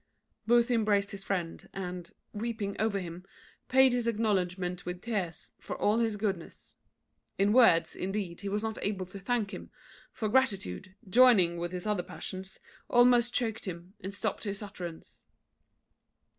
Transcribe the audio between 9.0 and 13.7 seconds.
to thank him; for gratitude, joining with his other passions, almost choaked